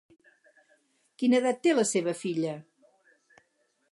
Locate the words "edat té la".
1.41-1.85